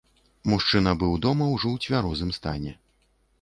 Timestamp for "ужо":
1.57-1.67